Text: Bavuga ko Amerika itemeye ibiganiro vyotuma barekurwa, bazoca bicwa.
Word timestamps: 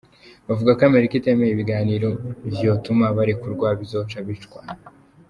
Bavuga 0.47 0.71
ko 0.77 0.81
Amerika 0.89 1.13
itemeye 1.15 1.51
ibiganiro 1.53 2.09
vyotuma 2.55 3.05
barekurwa, 3.17 3.67
bazoca 3.79 4.17
bicwa. 4.27 4.61